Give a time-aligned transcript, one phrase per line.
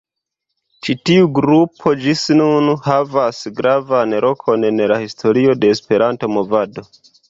[0.87, 6.93] Ĉi tiu grupo ĝis nun havas gravan lokon en la historio de Esperanto-movado.